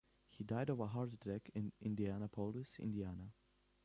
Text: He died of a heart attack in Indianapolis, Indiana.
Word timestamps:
He 0.31 0.43
died 0.43 0.71
of 0.71 0.79
a 0.79 0.87
heart 0.87 1.13
attack 1.13 1.51
in 1.53 1.71
Indianapolis, 1.79 2.79
Indiana. 2.79 3.33